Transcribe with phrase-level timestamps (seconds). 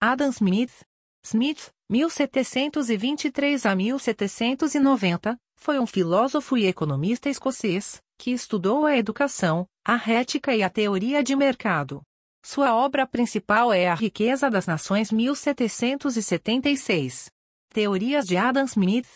[0.00, 0.72] Adam Smith.
[1.22, 9.96] Smith, 1723 a 1790, foi um filósofo e economista escocês que estudou a educação, a
[10.10, 12.00] ética e a teoria de mercado.
[12.48, 17.28] Sua obra principal é A Riqueza das Nações 1776.
[17.74, 19.08] Teorias de Adam Smith.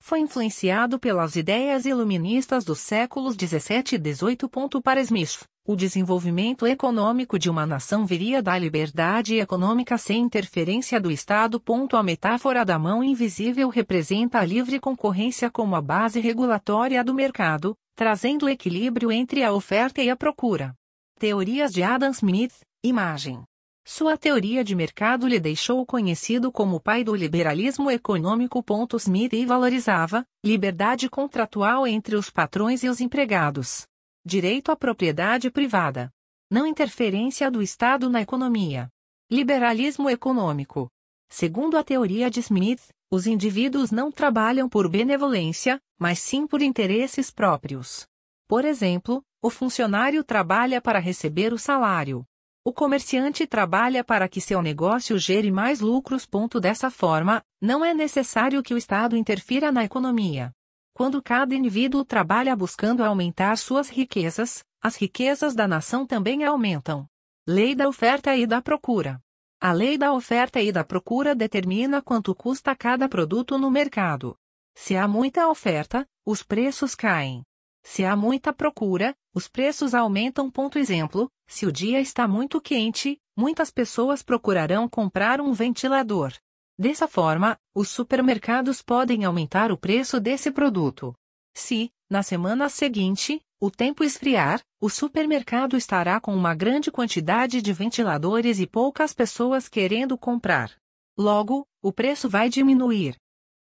[0.00, 4.48] Foi influenciado pelas ideias iluministas dos séculos 17 e 18.
[4.82, 11.10] Para Smith, o desenvolvimento econômico de uma nação viria da liberdade econômica sem interferência do
[11.10, 11.62] Estado.
[11.92, 17.76] A metáfora da mão invisível representa a livre concorrência como a base regulatória do mercado,
[17.94, 20.74] trazendo equilíbrio entre a oferta e a procura.
[21.18, 23.42] Teorias de Adam Smith, imagem.
[23.84, 28.64] Sua teoria de mercado lhe deixou conhecido como o pai do liberalismo econômico.
[28.94, 33.86] Smith valorizava liberdade contratual entre os patrões e os empregados,
[34.24, 36.10] direito à propriedade privada,
[36.50, 38.88] não interferência do Estado na economia,
[39.30, 40.88] liberalismo econômico.
[41.30, 47.30] Segundo a teoria de Smith, os indivíduos não trabalham por benevolência, mas sim por interesses
[47.30, 48.06] próprios.
[48.46, 52.24] Por exemplo, o funcionário trabalha para receber o salário.
[52.64, 56.28] O comerciante trabalha para que seu negócio gere mais lucros.
[56.60, 60.52] Dessa forma, não é necessário que o Estado interfira na economia.
[60.92, 67.06] Quando cada indivíduo trabalha buscando aumentar suas riquezas, as riquezas da nação também aumentam.
[67.46, 69.20] Lei da oferta e da procura.
[69.60, 74.36] A lei da oferta e da procura determina quanto custa cada produto no mercado.
[74.74, 77.42] Se há muita oferta, os preços caem.
[77.90, 80.50] Se há muita procura, os preços aumentam.
[80.50, 86.34] Ponto exemplo: se o dia está muito quente, muitas pessoas procurarão comprar um ventilador.
[86.78, 91.14] Dessa forma, os supermercados podem aumentar o preço desse produto.
[91.56, 97.72] Se, na semana seguinte, o tempo esfriar, o supermercado estará com uma grande quantidade de
[97.72, 100.76] ventiladores e poucas pessoas querendo comprar.
[101.16, 103.16] Logo, o preço vai diminuir.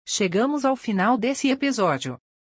[0.05, 2.19] Chegamos ao final desse episódio.